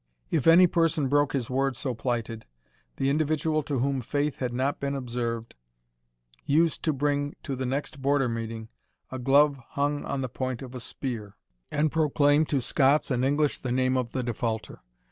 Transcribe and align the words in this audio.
If 0.31 0.47
any 0.47 0.65
person 0.65 1.09
broke 1.09 1.33
his 1.33 1.47
word 1.47 1.75
so 1.75 1.93
plighted, 1.93 2.47
the 2.95 3.07
individual 3.11 3.61
to 3.61 3.77
whom 3.77 4.01
faith 4.01 4.37
had 4.39 4.51
not 4.51 4.79
been 4.79 4.95
observed, 4.95 5.53
used 6.43 6.81
to 6.85 6.91
bring 6.91 7.35
to 7.43 7.55
the 7.55 7.67
next 7.67 8.01
Border 8.01 8.27
meeting 8.27 8.69
a 9.11 9.19
glove 9.19 9.57
hung 9.73 10.03
on 10.05 10.21
the 10.21 10.27
point 10.27 10.63
of 10.63 10.73
a 10.73 10.79
spear, 10.79 11.35
and 11.71 11.91
proclaim 11.91 12.45
to 12.45 12.61
Scots 12.61 13.11
and 13.11 13.23
English 13.23 13.59
the 13.59 13.71
name 13.71 13.95
of 13.95 14.11
the 14.11 14.23
defaulter. 14.23 14.81